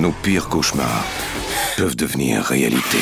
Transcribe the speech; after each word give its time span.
nos 0.00 0.12
pires 0.12 0.48
cauchemars 0.48 1.04
peuvent 1.76 1.96
devenir 1.96 2.42
réalité. 2.42 2.98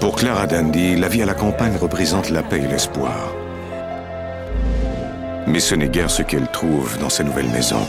Pour 0.00 0.16
Clara 0.16 0.46
Dandy, 0.46 0.96
la 0.96 1.08
vie 1.08 1.22
à 1.22 1.26
la 1.26 1.34
campagne 1.34 1.76
représente 1.76 2.28
la 2.28 2.42
paix 2.42 2.60
et 2.62 2.66
l'espoir. 2.68 3.32
Mais 5.46 5.60
ce 5.60 5.74
n'est 5.74 5.88
guère 5.88 6.10
ce 6.10 6.22
qu'elle 6.22 6.48
trouve 6.48 6.98
dans 6.98 7.08
sa 7.08 7.24
nouvelle 7.24 7.48
maison. 7.48 7.86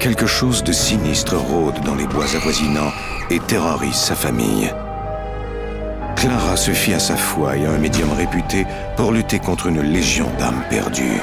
Quelque 0.00 0.26
chose 0.26 0.62
de 0.62 0.72
sinistre 0.72 1.36
rôde 1.36 1.80
dans 1.84 1.94
les 1.94 2.06
bois 2.06 2.34
avoisinants 2.36 2.92
et 3.28 3.40
terrorise 3.40 3.96
sa 3.96 4.14
famille. 4.14 4.72
Clara 6.16 6.56
se 6.56 6.72
fie 6.72 6.94
à 6.94 6.98
sa 6.98 7.16
foi 7.16 7.56
et 7.56 7.66
à 7.66 7.72
un 7.72 7.78
médium 7.78 8.10
réputé 8.12 8.66
pour 8.96 9.12
lutter 9.12 9.38
contre 9.38 9.66
une 9.66 9.82
légion 9.82 10.26
d'âmes 10.38 10.64
perdues. 10.70 11.20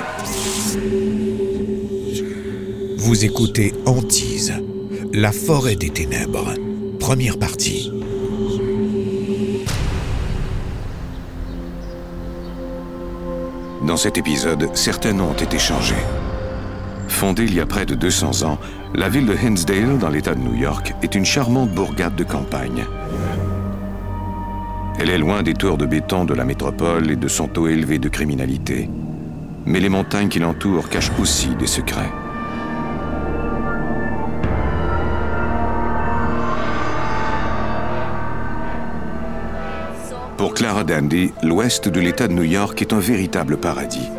Vous 2.98 3.26
écoutez 3.26 3.74
Antise, 3.86 4.54
la 5.12 5.32
forêt 5.32 5.76
des 5.76 5.90
ténèbres, 5.90 6.54
première 7.00 7.38
partie. 7.38 7.92
Dans 13.86 13.98
cet 13.98 14.18
épisode, 14.18 14.70
certains 14.76 15.14
noms 15.14 15.32
ont 15.32 15.34
été 15.34 15.60
changés. 15.60 15.96
Fondée 17.10 17.44
il 17.44 17.54
y 17.54 17.60
a 17.60 17.66
près 17.66 17.86
de 17.86 17.96
200 17.96 18.44
ans, 18.44 18.58
la 18.96 19.10
ville 19.10 19.26
de 19.26 19.36
Hinsdale, 19.36 19.98
dans 19.98 20.10
l'État 20.10 20.36
de 20.36 20.40
New 20.40 20.56
York, 20.56 20.94
est 21.02 21.16
une 21.16 21.26
charmante 21.26 21.72
bourgade 21.72 22.16
de 22.16 22.24
campagne. 22.24 22.86
Elle 25.00 25.10
est 25.10 25.18
loin 25.18 25.42
des 25.44 25.54
tours 25.54 25.78
de 25.78 25.86
béton 25.86 26.24
de 26.24 26.34
la 26.34 26.46
métropole 26.46 27.10
et 27.10 27.16
de 27.16 27.28
son 27.28 27.48
taux 27.48 27.68
élevé 27.68 27.98
de 27.98 28.10
criminalité. 28.10 28.90
Mais 29.66 29.80
les 29.80 29.90
montagnes 29.90 30.30
qui 30.30 30.40
l'entourent 30.40 30.90
cachent 30.90 31.12
aussi 31.20 31.56
des 31.56 31.68
secrets. 31.68 32.12
Pour 40.38 40.54
Clara 40.54 40.84
Dandy, 40.84 41.32
l'ouest 41.42 41.88
de 41.88 42.00
l'État 42.00 42.28
de 42.28 42.34
New 42.34 42.44
York 42.44 42.82
est 42.82 42.94
un 42.94 43.00
véritable 43.00 43.58
paradis. 43.58 44.10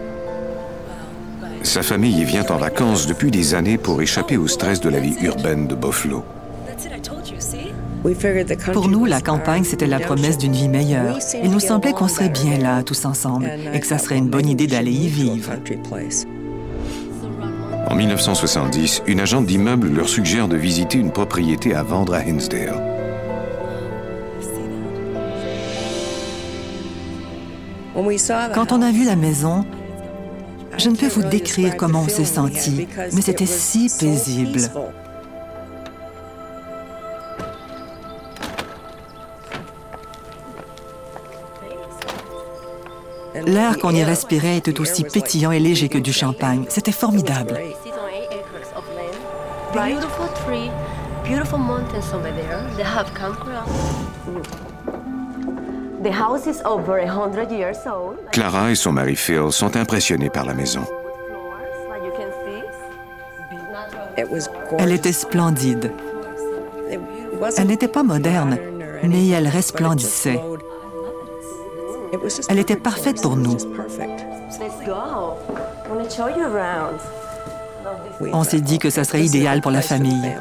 Sa 1.62 1.82
famille 1.82 2.20
y 2.20 2.24
vient 2.24 2.46
en 2.50 2.56
vacances 2.56 3.06
depuis 3.06 3.30
des 3.30 3.54
années 3.54 3.78
pour 3.78 4.00
échapper 4.02 4.36
au 4.36 4.46
stress 4.48 4.80
de 4.80 4.88
la 4.88 5.00
vie 5.00 5.16
urbaine 5.22 5.66
de 5.66 5.74
Buffalo. 5.74 6.24
Pour 8.72 8.88
nous, 8.88 9.06
la 9.06 9.20
campagne, 9.20 9.64
c'était 9.64 9.86
la 9.86 9.98
promesse 9.98 10.36
d'une 10.36 10.52
vie 10.52 10.68
meilleure. 10.68 11.18
Il 11.42 11.50
nous 11.50 11.60
semblait 11.60 11.92
qu'on 11.92 12.08
serait 12.08 12.28
bien 12.28 12.58
là, 12.58 12.82
tous 12.82 13.04
ensemble, 13.06 13.50
et 13.72 13.80
que 13.80 13.86
ça 13.86 13.98
serait 13.98 14.18
une 14.18 14.28
bonne 14.28 14.48
idée 14.48 14.66
d'aller 14.66 14.92
y 14.92 15.08
vivre. 15.08 15.52
En 17.86 17.94
1970, 17.94 19.02
une 19.06 19.20
agente 19.20 19.46
d'immeuble 19.46 19.88
leur 19.88 20.08
suggère 20.08 20.48
de 20.48 20.56
visiter 20.56 20.98
une 20.98 21.12
propriété 21.12 21.74
à 21.74 21.82
vendre 21.82 22.14
à 22.14 22.18
Hinsdale. 22.18 22.74
Quand 28.54 28.72
on 28.72 28.82
a 28.82 28.90
vu 28.90 29.04
la 29.04 29.16
maison, 29.16 29.64
je 30.76 30.90
ne 30.90 30.96
peux 30.96 31.08
vous 31.08 31.22
décrire 31.22 31.76
comment 31.76 32.02
on 32.02 32.08
s'est 32.08 32.24
senti, 32.24 32.86
mais 33.12 33.20
c'était 33.20 33.46
si 33.46 33.90
paisible. 33.98 34.60
L'air 43.46 43.78
qu'on 43.78 43.90
y 43.90 44.02
respirait 44.02 44.56
était 44.56 44.80
aussi 44.80 45.04
pétillant 45.04 45.52
et 45.52 45.58
léger 45.58 45.88
que 45.88 45.98
du 45.98 46.12
champagne. 46.12 46.64
C'était 46.68 46.92
formidable. 46.92 47.58
Beautiful 49.72 50.28
tree, 50.46 50.70
beautiful 51.24 51.58
mountains 51.58 52.12
over 52.14 52.30
there. 52.32 52.60
They 52.76 52.84
have 52.84 53.12
campground. 53.14 53.68
The 56.04 56.12
house 56.12 56.46
is 56.46 56.62
over 56.64 57.00
100 57.00 57.50
years 57.50 57.78
old. 57.86 58.18
Clara 58.30 58.70
et 58.70 58.74
son 58.74 58.92
mari 58.92 59.16
Phil 59.16 59.50
sont 59.50 59.76
impressionnés 59.76 60.30
par 60.30 60.44
la 60.44 60.54
maison. 60.54 60.84
Elle 64.78 64.92
était 64.92 65.12
splendide. 65.12 65.90
Elle 67.56 67.66
n'était 67.66 67.88
pas 67.88 68.02
moderne, 68.02 68.58
mais 69.02 69.28
elle 69.28 69.48
resplendissait. 69.48 70.40
Elle 72.48 72.58
était 72.58 72.76
parfaite 72.76 73.20
pour 73.22 73.36
nous. 73.36 73.56
On 78.32 78.44
s'est 78.44 78.60
dit 78.60 78.78
que 78.78 78.90
ça 78.90 79.04
serait 79.04 79.24
idéal 79.24 79.60
pour 79.60 79.70
la 79.70 79.82
famille. 79.82 80.34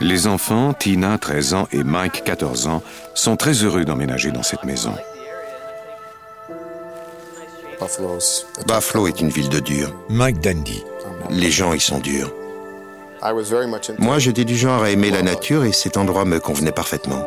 Les 0.00 0.26
enfants, 0.26 0.72
Tina, 0.72 1.18
13 1.18 1.54
ans, 1.54 1.68
et 1.72 1.82
Mike, 1.82 2.22
14 2.24 2.68
ans, 2.68 2.82
sont 3.14 3.36
très 3.36 3.52
heureux 3.52 3.84
d'emménager 3.84 4.30
dans 4.30 4.42
cette 4.44 4.64
maison. 4.64 4.94
Buffalo 8.66 9.06
est 9.06 9.20
une 9.20 9.28
ville 9.28 9.48
de 9.48 9.60
dur. 9.60 9.94
Mike 10.08 10.40
Dandy. 10.40 10.84
Les 11.30 11.50
gens 11.50 11.72
y 11.72 11.80
sont 11.80 11.98
durs. 11.98 12.32
Moi, 13.98 14.18
j'étais 14.18 14.44
du 14.44 14.56
genre 14.56 14.82
à 14.82 14.90
aimer 14.90 15.10
la 15.10 15.22
nature 15.22 15.64
et 15.64 15.72
cet 15.72 15.96
endroit 15.96 16.24
me 16.24 16.38
convenait 16.38 16.72
parfaitement. 16.72 17.26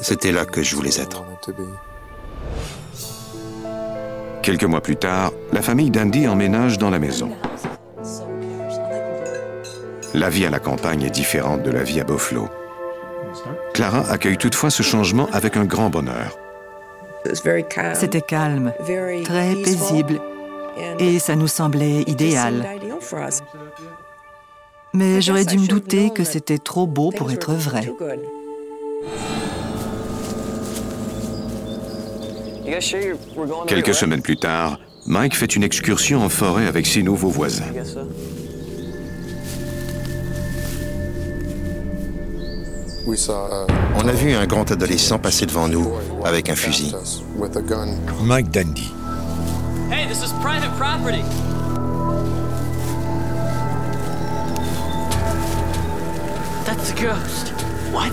C'était 0.00 0.32
là 0.32 0.44
que 0.44 0.62
je 0.62 0.76
voulais 0.76 1.00
être. 1.00 1.24
Quelques 4.42 4.64
mois 4.64 4.80
plus 4.80 4.96
tard, 4.96 5.32
la 5.52 5.62
famille 5.62 5.90
Dandy 5.90 6.26
emménage 6.26 6.78
dans 6.78 6.90
la 6.90 6.98
maison. 6.98 7.30
La 10.14 10.28
vie 10.28 10.44
à 10.44 10.50
la 10.50 10.58
campagne 10.58 11.02
est 11.02 11.10
différente 11.10 11.62
de 11.62 11.70
la 11.70 11.82
vie 11.82 12.00
à 12.00 12.04
Buffalo. 12.04 12.48
Clara 13.72 14.10
accueille 14.10 14.36
toutefois 14.36 14.70
ce 14.70 14.82
changement 14.82 15.28
avec 15.32 15.56
un 15.56 15.64
grand 15.64 15.88
bonheur. 15.88 16.36
C'était 17.94 18.20
calme, 18.20 18.72
très 19.24 19.54
paisible, 19.54 20.20
et 20.98 21.18
ça 21.18 21.36
nous 21.36 21.48
semblait 21.48 22.02
idéal. 22.06 22.66
Mais 24.94 25.20
j'aurais 25.22 25.44
dû 25.44 25.58
me 25.58 25.66
douter 25.66 26.10
que 26.10 26.24
c'était 26.24 26.58
trop 26.58 26.86
beau 26.86 27.10
pour 27.10 27.30
être 27.30 27.52
vrai. 27.54 27.90
Quelques 33.66 33.94
semaines 33.94 34.22
plus 34.22 34.36
tard, 34.36 34.78
Mike 35.06 35.36
fait 35.36 35.56
une 35.56 35.64
excursion 35.64 36.22
en 36.22 36.28
forêt 36.28 36.66
avec 36.66 36.86
ses 36.86 37.02
nouveaux 37.02 37.28
voisins. 37.28 37.64
On 43.06 44.08
a 44.08 44.12
vu 44.12 44.32
un 44.32 44.46
grand 44.46 44.70
adolescent 44.70 45.18
passer 45.18 45.46
devant 45.46 45.68
nous 45.68 45.92
avec 46.24 46.48
un 46.48 46.54
fusil. 46.54 46.94
Mike 48.22 48.50
Dandy. 48.50 48.92
Hey, 49.90 50.06
this 50.06 50.22
is 50.22 50.32
private 50.40 50.70
property. 50.76 51.22
That's 56.64 56.90
a 56.90 56.94
ghost. 56.94 57.52
What? 57.92 58.12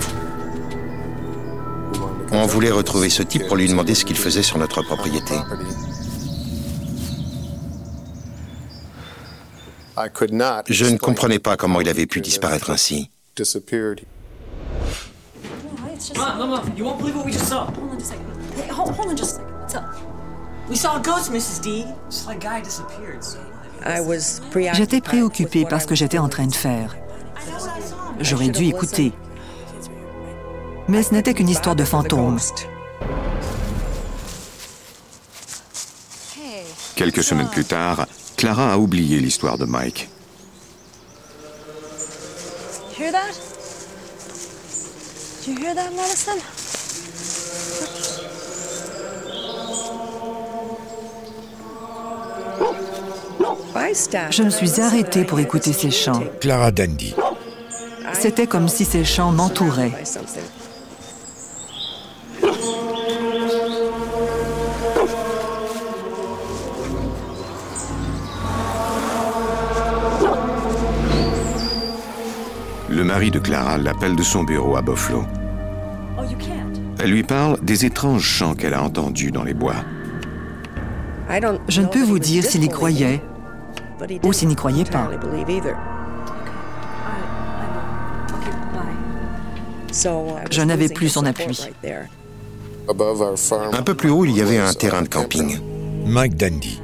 On 2.32 2.46
voulait 2.46 2.70
retrouver 2.70 3.10
ce 3.10 3.22
type 3.22 3.46
pour 3.46 3.56
lui 3.56 3.68
demander 3.68 3.94
ce 3.94 4.04
qu'il 4.04 4.16
faisait 4.16 4.42
sur 4.42 4.58
notre 4.58 4.82
propriété. 4.82 5.34
Je 10.68 10.84
ne 10.86 10.96
comprenais 10.96 11.38
pas 11.38 11.56
comment 11.56 11.80
il 11.80 11.88
avait 11.88 12.06
pu 12.06 12.20
disparaître 12.20 12.70
ainsi. 12.70 13.10
Come 16.14 16.22
on, 16.22 16.38
Mama, 16.38 16.72
you 16.76 16.84
won't 16.84 16.98
believe 16.98 17.16
what 17.16 17.26
we 17.26 17.32
just 17.32 17.48
saw. 17.48 17.66
Hold 17.66 17.90
on 17.90 17.98
just 17.98 18.12
a 18.12 18.16
second. 18.16 18.54
Hey, 18.54 18.68
hold, 18.68 18.94
hold 18.94 19.08
on 19.08 19.16
just 19.16 19.32
a 19.32 19.36
second. 19.36 19.60
What's 19.60 19.74
up? 19.74 19.84
We 20.68 20.76
saw 20.76 20.96
a 20.96 21.00
ghost, 21.00 21.30
Mrs. 21.30 21.62
D. 21.62 21.84
Just 22.08 22.26
like 22.26 22.38
a 22.38 22.40
guy 22.40 22.60
disappeared. 22.62 23.22
So. 23.22 23.38
J'étais 24.74 25.00
préoccupée 25.00 25.64
par 25.64 25.80
ce 25.80 25.86
que 25.86 25.94
j'étais 25.94 26.18
en 26.18 26.28
train 26.28 26.46
de 26.46 26.54
faire. 26.54 26.96
J'aurais 28.20 28.48
dû 28.48 28.64
écouter. 28.66 29.12
Mais 30.88 31.02
ce 31.02 31.14
n'était 31.14 31.34
qu'une 31.34 31.48
histoire 31.48 31.76
de 31.76 31.84
fantôme. 31.84 32.38
Quelques 36.96 37.22
semaines 37.22 37.48
plus 37.48 37.64
tard, 37.64 38.06
Clara 38.36 38.72
a 38.72 38.78
oublié 38.78 39.20
l'histoire 39.20 39.56
de 39.56 39.64
Mike. 39.64 40.08
Madison? 45.58 46.38
Je 54.30 54.42
me 54.42 54.50
suis 54.50 54.80
arrêtée 54.80 55.24
pour 55.24 55.40
écouter 55.40 55.72
ces 55.72 55.90
chants. 55.90 56.22
Clara 56.40 56.70
Dandy. 56.70 57.14
C'était 58.12 58.46
comme 58.46 58.68
si 58.68 58.84
ces 58.84 59.04
chants 59.04 59.32
m'entouraient. 59.32 59.92
Le 72.88 73.04
mari 73.04 73.30
de 73.30 73.38
Clara 73.38 73.78
l'appelle 73.78 74.14
de 74.14 74.22
son 74.22 74.44
bureau 74.44 74.76
à 74.76 74.82
Buffalo. 74.82 75.24
Elle 77.02 77.10
lui 77.10 77.22
parle 77.22 77.58
des 77.62 77.86
étranges 77.86 78.22
chants 78.22 78.54
qu'elle 78.54 78.74
a 78.74 78.82
entendus 78.82 79.30
dans 79.30 79.44
les 79.44 79.54
bois. 79.54 79.76
Je 81.68 81.80
ne 81.80 81.86
peux 81.86 82.02
vous 82.02 82.18
dire 82.18 82.44
s'il 82.44 82.64
y 82.64 82.68
croyait 82.68 83.22
ou 84.22 84.32
s'il 84.32 84.48
n'y 84.48 84.56
croyait 84.56 84.84
pas. 84.84 85.08
Je 90.50 90.62
n'avais 90.62 90.88
plus 90.88 91.08
son 91.08 91.24
appui. 91.24 91.68
Un 92.88 93.82
peu 93.82 93.94
plus 93.94 94.10
haut, 94.10 94.24
il 94.24 94.36
y 94.36 94.42
avait 94.42 94.58
un 94.58 94.72
terrain 94.72 95.02
de 95.02 95.08
camping. 95.08 95.58
Mike 96.04 96.36
Dandy. 96.36 96.80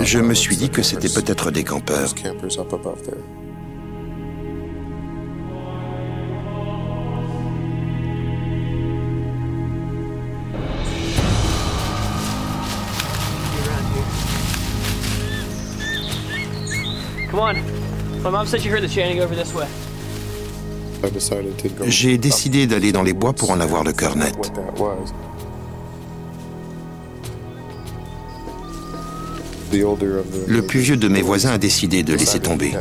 Je 0.00 0.18
me 0.18 0.34
suis 0.34 0.56
dit 0.56 0.68
que 0.68 0.82
c'était 0.82 1.08
peut-être 1.08 1.50
des 1.50 1.64
campeurs. 1.64 2.12
J'ai 21.86 22.18
décidé 22.18 22.66
d'aller 22.66 22.92
dans 22.92 23.02
les 23.02 23.12
bois 23.12 23.32
pour 23.32 23.50
en 23.50 23.60
avoir 23.60 23.84
le 23.84 23.92
cœur 23.92 24.16
net. 24.16 24.52
Le 30.46 30.62
plus 30.62 30.80
vieux 30.80 30.96
de 30.96 31.08
mes 31.08 31.22
voisins 31.22 31.50
a 31.50 31.58
décidé 31.58 32.02
de 32.02 32.14
laisser 32.14 32.38
tomber. 32.40 32.72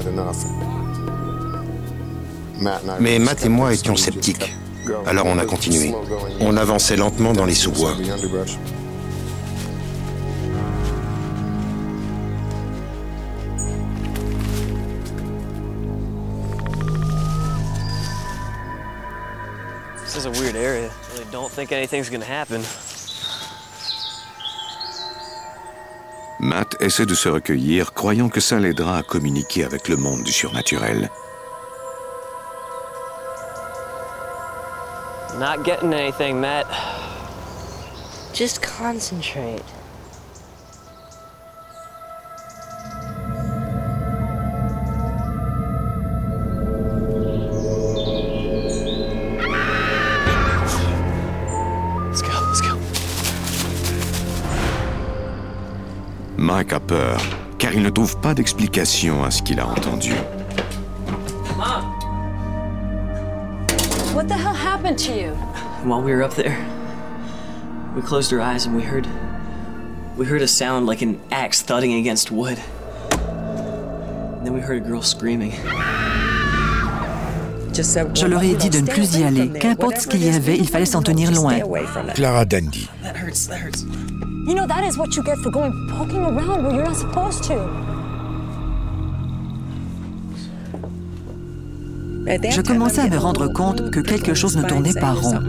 Mais 2.99 3.19
Matt 3.19 3.45
et 3.45 3.49
moi 3.49 3.73
étions 3.73 3.95
sceptiques. 3.95 4.55
Alors 5.05 5.25
on 5.25 5.37
a 5.37 5.45
continué. 5.45 5.93
On 6.39 6.55
avançait 6.57 6.95
lentement 6.95 7.33
dans 7.33 7.45
les 7.45 7.55
sous-bois. 7.55 7.95
Is 20.25 20.39
a 20.39 20.41
weird 20.41 20.55
area. 20.55 20.89
I 20.89 21.13
really 21.13 21.31
don't 21.31 21.51
think 21.51 21.71
anything's 21.71 22.09
gonna 22.09 22.25
happen. 22.25 22.61
Matt 26.39 26.75
essaie 26.81 27.05
de 27.05 27.15
se 27.15 27.29
recueillir, 27.29 27.93
croyant 27.93 28.29
que 28.29 28.41
ça 28.41 28.59
l'aidera 28.59 28.97
à 28.97 29.03
communiquer 29.03 29.63
avec 29.63 29.87
le 29.87 29.97
monde 29.97 30.23
du 30.23 30.31
surnaturel. 30.31 31.09
Not 35.39 35.63
getting 35.63 35.93
anything, 35.93 36.39
Matt. 36.39 36.67
Just 38.33 38.61
concentrate. 38.61 39.63
Mike 56.53 56.73
a 56.73 56.79
peur, 56.79 57.19
car 57.57 57.73
il 57.73 57.81
ne 57.81 57.89
trouve 57.89 58.15
pas 58.17 58.35
d'explication 58.35 59.23
à 59.23 59.31
ce 59.31 59.41
qu'il 59.41 59.59
a 59.59 59.67
entendu. 59.67 60.13
What 64.13 64.27
the 64.27 64.35
hell 64.35 64.53
happened 64.53 64.99
to 64.99 65.13
you? 65.13 65.31
While 65.83 66.03
we 66.03 66.11
were 66.13 66.21
up 66.21 66.35
there, 66.35 66.55
we 67.95 68.03
closed 68.03 68.31
our 68.31 68.39
eyes 68.39 68.67
and 68.67 68.75
we 68.75 68.83
heard. 68.83 69.07
We 70.15 70.27
heard 70.27 70.43
a 70.43 70.47
sound 70.47 70.85
like 70.85 71.01
an 71.01 71.19
axe 71.31 71.63
thudding 71.63 71.95
against 71.95 72.29
wood. 72.29 72.59
And 74.37 74.45
then 74.45 74.53
we 74.53 74.59
heard 74.59 74.77
a 74.77 74.87
girl 74.87 75.01
screaming. 75.01 75.53
Je 77.73 78.27
leur 78.27 78.43
ai 78.43 78.53
dit 78.53 78.69
de 78.69 78.79
ne 78.79 78.85
plus 78.85 79.15
y 79.17 79.23
aller. 79.23 79.49
Qu'importe 79.49 79.97
ce 79.97 80.07
qu'il 80.07 80.23
y 80.23 80.29
avait, 80.29 80.57
il 80.57 80.69
fallait 80.69 80.85
s'en 80.85 81.01
tenir 81.01 81.31
loin. 81.31 81.59
Clara 82.13 82.45
Dandy. 82.45 82.87
That 83.01 83.15
hurts, 83.15 83.47
that 83.47 83.57
hurts. 83.57 83.85
You 84.45 84.53
know, 84.53 84.67
that 84.67 84.83
is 84.87 84.97
what 84.97 85.15
you 85.15 85.23
get 85.23 85.37
for 85.37 85.51
going 85.51 85.71
poking 85.97 86.19
around 86.19 86.63
where 86.63 86.75
you're 86.75 86.83
not 86.83 86.95
supposed 86.95 87.43
to. 87.45 87.55
Je 92.25 92.61
commençais 92.61 93.01
à 93.01 93.09
me 93.09 93.17
rendre 93.17 93.47
compte 93.47 93.91
que 93.91 93.99
quelque 93.99 94.33
chose 94.33 94.55
ne 94.55 94.63
tournait 94.63 94.93
pas 94.93 95.11
rond. 95.11 95.39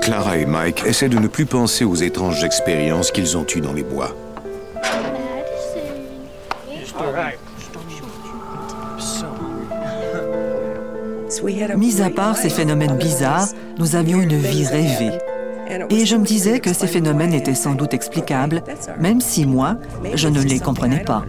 Clara 0.00 0.38
et 0.38 0.46
Mike 0.46 0.82
essaient 0.86 1.08
de 1.08 1.18
ne 1.18 1.28
plus 1.28 1.46
penser 1.46 1.84
aux 1.84 1.94
étranges 1.94 2.42
expériences 2.42 3.10
qu'ils 3.12 3.36
ont 3.36 3.46
eues 3.54 3.60
dans 3.60 3.72
les 3.72 3.84
bois. 3.84 4.16
Mis 11.76 12.02
à 12.02 12.10
part 12.10 12.36
ces 12.36 12.50
phénomènes 12.50 12.96
bizarres, 12.96 13.48
nous 13.78 13.96
avions 13.96 14.20
une 14.20 14.36
vie 14.36 14.66
rêvée. 14.66 15.18
Et 15.88 16.04
je 16.04 16.16
me 16.16 16.24
disais 16.24 16.60
que 16.60 16.72
ces 16.72 16.86
phénomènes 16.86 17.32
étaient 17.32 17.54
sans 17.54 17.74
doute 17.74 17.94
explicables, 17.94 18.62
même 18.98 19.20
si 19.20 19.46
moi, 19.46 19.76
je 20.14 20.28
ne 20.28 20.42
les 20.42 20.58
comprenais 20.58 21.04
pas. 21.04 21.24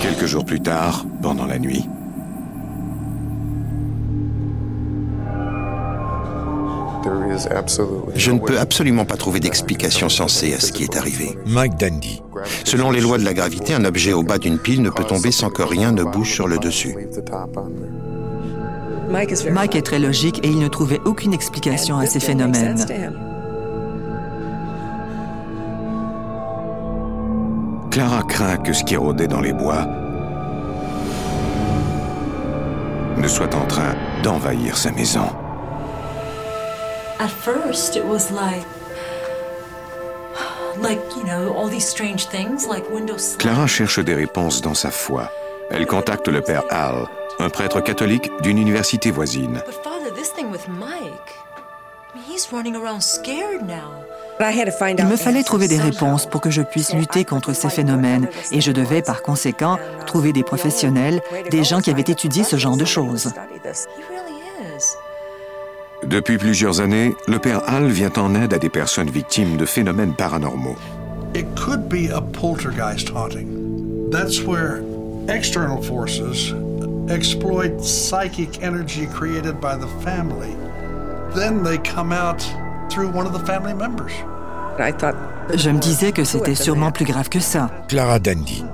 Quelques 0.00 0.26
jours 0.26 0.44
plus 0.44 0.60
tard, 0.60 1.04
pendant 1.20 1.46
la 1.46 1.58
nuit, 1.58 1.88
Je 8.14 8.30
ne 8.30 8.38
peux 8.38 8.58
absolument 8.58 9.04
pas 9.04 9.16
trouver 9.16 9.40
d'explication 9.40 10.08
sensée 10.08 10.54
à 10.54 10.60
ce 10.60 10.72
qui 10.72 10.84
est 10.84 10.96
arrivé. 10.96 11.36
Mike 11.46 11.78
Dandy. 11.78 12.22
Selon 12.64 12.90
les 12.90 13.00
lois 13.00 13.18
de 13.18 13.24
la 13.24 13.34
gravité, 13.34 13.74
un 13.74 13.84
objet 13.84 14.12
au 14.12 14.22
bas 14.22 14.38
d'une 14.38 14.58
pile 14.58 14.82
ne 14.82 14.90
peut 14.90 15.04
tomber 15.04 15.32
sans 15.32 15.50
que 15.50 15.62
rien 15.62 15.92
ne 15.92 16.04
bouge 16.04 16.32
sur 16.32 16.48
le 16.48 16.58
dessus. 16.58 16.96
Mike 19.10 19.76
est 19.76 19.82
très 19.82 19.98
logique 19.98 20.40
et 20.44 20.48
il 20.48 20.58
ne 20.58 20.68
trouvait 20.68 21.00
aucune 21.04 21.34
explication 21.34 21.98
à 21.98 22.06
ces 22.06 22.20
phénomènes. 22.20 22.84
Clara 27.90 28.22
craint 28.22 28.56
que 28.56 28.72
ce 28.72 28.84
qui 28.84 28.96
rôdait 28.96 29.28
dans 29.28 29.42
les 29.42 29.52
bois 29.52 29.86
ne 33.18 33.28
soit 33.28 33.54
en 33.54 33.66
train 33.66 33.94
d'envahir 34.22 34.76
sa 34.76 34.90
maison. 34.92 35.28
At 37.22 37.30
first, 37.30 37.94
it 37.94 38.04
was 38.04 38.32
like, 38.32 38.66
like, 40.82 40.98
you 41.16 41.22
know, 41.22 41.54
all 41.54 41.68
these 41.68 41.88
strange 41.88 42.26
things, 42.26 42.66
like 42.66 42.90
windows. 42.90 43.36
Clara 43.38 43.68
cherche 43.68 44.00
des 44.00 44.14
réponses 44.14 44.60
dans 44.60 44.74
sa 44.74 44.90
foi. 44.90 45.30
Elle 45.70 45.86
contacte 45.86 46.26
le 46.26 46.40
père 46.40 46.64
Al, 46.70 47.06
un 47.38 47.48
prêtre 47.48 47.80
catholique 47.80 48.28
d'une 48.42 48.58
université 48.58 49.12
voisine. 49.12 49.62
But 49.64 49.84
father, 49.84 50.10
this 50.12 50.32
thing 50.32 50.50
with 50.50 50.66
Mike, 50.66 50.98
I 52.12 52.18
mean, 52.18 52.24
he's 52.28 52.48
running 52.52 52.74
around 52.74 53.02
scared 53.02 53.62
now. 53.68 54.02
Il 54.40 55.06
me 55.06 55.16
fallait 55.16 55.44
trouver 55.44 55.68
des 55.68 55.78
réponses 55.78 56.26
pour 56.26 56.40
que 56.40 56.50
je 56.50 56.62
puisse 56.62 56.92
lutter 56.92 57.24
contre 57.24 57.52
ces 57.52 57.70
phénomènes 57.70 58.28
et 58.50 58.60
je 58.60 58.72
devais 58.72 59.00
par 59.00 59.22
conséquent 59.22 59.78
trouver 60.06 60.32
des 60.32 60.42
professionnels, 60.42 61.22
des 61.52 61.62
gens 61.62 61.80
qui 61.80 61.90
avaient 61.90 62.00
étudié 62.00 62.42
ce 62.42 62.56
genre 62.56 62.76
de 62.76 62.84
choses. 62.84 63.32
Depuis 66.12 66.36
plusieurs 66.36 66.82
années, 66.82 67.14
le 67.26 67.38
père 67.38 67.62
Hall 67.66 67.86
vient 67.86 68.12
en 68.18 68.34
aide 68.34 68.52
à 68.52 68.58
des 68.58 68.68
personnes 68.68 69.08
victimes 69.08 69.56
de 69.56 69.64
phénomènes 69.64 70.12
paranormaux. 70.12 70.76
It 71.34 71.46
could 71.56 71.88
be 71.88 72.10
a 72.12 72.20
poltergeist 72.20 73.08
haunting. 73.08 74.10
That's 74.10 74.42
where 74.42 74.82
external 75.30 75.82
forces 75.82 76.52
exploit 77.08 77.82
psychic 77.82 78.62
energy 78.62 79.06
created 79.06 79.58
by 79.58 79.74
the 79.80 79.88
family. 80.04 80.54
Then 81.34 81.62
they 81.62 81.78
come 81.78 82.12
out 82.12 82.44
through 82.90 83.08
one 83.08 83.26
of 83.26 83.32
the 83.32 83.46
family 83.46 83.72
members. 83.72 84.12
Je 85.54 85.70
me 85.70 85.78
disais 85.78 86.12
que 86.12 86.24
c'était 86.24 86.54
sûrement 86.54 86.90
plus 86.90 87.06
grave 87.06 87.30
que 87.30 87.40
ça. 87.40 87.70
Clara 87.88 88.18
Dandy. 88.18 88.66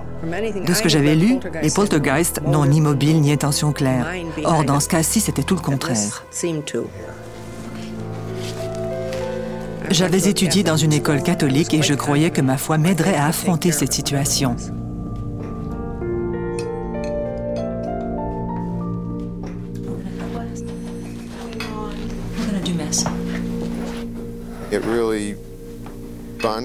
De 0.66 0.75
ce 0.75 0.83
que 0.83 0.88
j'avais 0.88 1.14
lu, 1.14 1.38
les 1.62 1.71
poltergeists 1.71 2.42
n'ont 2.45 2.66
ni 2.66 2.80
mobile 2.80 3.21
ni 3.21 3.30
intention 3.30 3.73
claire. 3.73 4.07
Or, 4.45 4.64
dans 4.64 4.80
ce 4.80 4.88
cas-ci, 4.88 5.21
c'était 5.21 5.45
tout 5.45 5.54
le 5.54 5.61
contraire. 5.61 6.25
J'avais 9.90 10.28
étudié 10.28 10.62
dans 10.62 10.76
une 10.76 10.92
école 10.92 11.23
catholique 11.23 11.73
et 11.75 11.83
je 11.83 11.95
croyais 11.95 12.30
que 12.30 12.40
ma 12.40 12.57
foi 12.59 12.78
m'aiderait 12.78 13.16
à 13.16 13.26
affronter 13.26 13.73
cette 13.73 13.92
situation. 13.92 14.54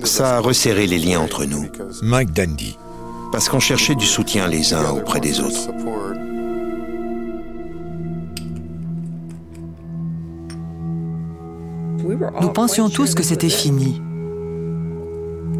Ça 0.03 0.37
a 0.37 0.39
resserré 0.39 0.85
les 0.85 0.99
liens 0.99 1.21
entre 1.21 1.45
nous. 1.45 1.65
Mike 2.01 2.33
Dandy. 2.33 2.77
Parce 3.31 3.49
qu'on 3.49 3.59
cherchait 3.59 3.95
du 3.95 4.05
soutien 4.05 4.47
les 4.47 4.73
uns 4.73 4.91
auprès 4.91 5.19
des 5.19 5.39
autres. 5.39 5.69
Nous 12.03 12.49
pensions 12.49 12.89
tous 12.89 13.15
que 13.15 13.23
c'était 13.23 13.49
fini, 13.49 14.01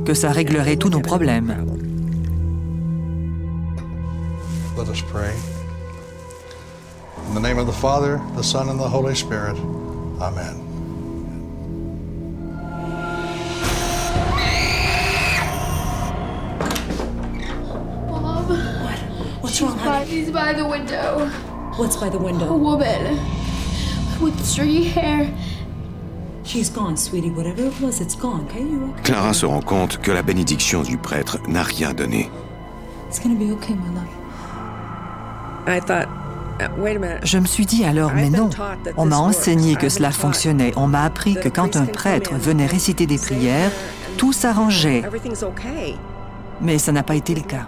que 0.06 0.14
ça 0.14 0.32
réglerait 0.32 0.76
tous 0.76 0.90
nos 0.90 1.00
problèmes. 1.00 1.56
Let 4.78 4.90
us 4.90 5.02
pray. 5.02 5.32
In 7.30 7.36
the 7.36 7.40
name 7.42 7.58
of 7.58 7.68
the 7.68 7.72
Father, 7.74 8.20
the 8.36 8.44
Son, 8.44 8.68
and 8.70 8.78
the 8.80 8.90
Holy 8.90 9.16
Spirit. 9.16 9.56
Amen. 10.20 10.60
Mom. 18.10 18.48
What? 18.48 19.00
What's 19.42 19.56
She's 19.56 19.68
wrong, 19.68 19.78
by, 19.78 19.84
honey? 19.84 20.10
She's 20.12 20.32
by 20.32 20.54
the 20.54 20.66
window. 20.66 21.28
What's 21.78 21.96
by 21.98 22.10
the 22.10 22.18
A 22.18 22.22
window? 22.24 22.56
woman 22.56 23.20
with 24.22 24.44
stringy 24.46 24.84
hair. 24.84 25.26
Clara 29.04 29.34
se 29.34 29.46
rend 29.46 29.62
compte 29.62 29.98
que 30.00 30.12
la 30.12 30.22
bénédiction 30.22 30.84
du 30.84 30.98
prêtre 30.98 31.40
n'a 31.48 31.64
rien 31.64 31.94
donné. 31.94 32.30
It's 33.10 33.22
gonna 33.22 33.36
be 33.36 33.52
okay, 33.52 33.74
my 33.74 33.94
love. 33.94 34.04
Je 37.24 37.38
me 37.38 37.46
suis 37.46 37.66
dit 37.66 37.84
alors, 37.84 38.12
mais 38.14 38.30
non, 38.30 38.50
on 38.98 39.06
m'a 39.06 39.18
enseigné 39.18 39.76
que 39.76 39.90
cela 39.90 40.12
fonctionnait. 40.12 40.74
On 40.76 40.88
m'a 40.88 41.04
appris 41.04 41.36
que 41.36 41.50
quand 41.50 41.76
un 41.76 41.86
prêtre 41.86 42.34
venait 42.36 42.66
réciter 42.66 43.06
des 43.06 43.18
prières, 43.18 43.72
tout 44.18 44.34
s'arrangeait. 44.34 45.04
Mais 46.62 46.78
ça 46.78 46.92
n'a 46.92 47.04
pas 47.04 47.16
été 47.16 47.34
le 47.36 47.42
cas. 47.42 47.68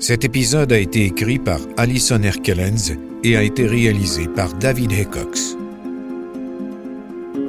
Cet 0.00 0.24
épisode 0.24 0.72
a 0.72 0.78
été 0.78 1.04
écrit 1.04 1.38
par 1.38 1.60
Alison 1.76 2.22
Herkelens 2.22 2.96
et 3.22 3.36
a 3.36 3.42
été 3.42 3.66
réalisé 3.66 4.28
par 4.28 4.54
David 4.54 4.92
Heckox. 4.92 5.58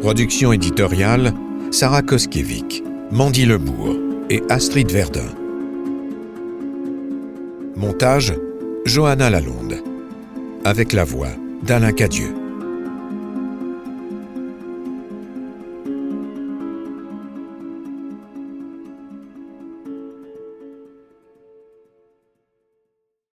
Production 0.01 0.51
éditoriale 0.51 1.33
Sarah 1.71 2.01
Koskiewicz, 2.01 2.83
Mandy 3.09 3.45
Lebourg 3.45 3.95
et 4.29 4.43
Astrid 4.49 4.91
Verdun. 4.91 5.29
Montage 7.77 8.33
Johanna 8.83 9.29
Lalonde. 9.29 9.81
Avec 10.65 10.91
la 10.91 11.05
voix 11.05 11.31
d'Alain 11.63 11.93
Cadieux. 11.93 12.40